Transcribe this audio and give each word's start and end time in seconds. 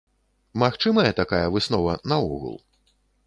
Магчымая 0.61 1.11
такая 1.19 1.43
выснова 1.55 1.93
наогул? 2.13 2.57